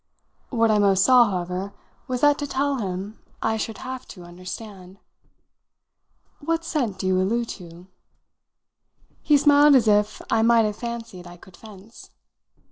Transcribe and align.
What 0.49 0.71
I 0.71 0.79
most 0.79 1.05
saw, 1.05 1.29
however, 1.29 1.73
was 2.07 2.21
that 2.21 2.39
to 2.39 2.47
tell 2.47 2.77
him 2.77 3.19
I 3.43 3.55
should 3.55 3.77
have 3.77 4.07
to 4.07 4.23
understand. 4.23 4.97
"What 6.39 6.65
scent 6.65 6.97
do 6.97 7.05
you 7.05 7.21
allude 7.21 7.49
to?" 7.49 7.85
He 9.21 9.37
smiled 9.37 9.75
as 9.75 9.87
if 9.87 10.19
I 10.31 10.41
might 10.41 10.65
have 10.65 10.75
fancied 10.77 11.27
I 11.27 11.37
could 11.37 11.55
fence. 11.55 12.09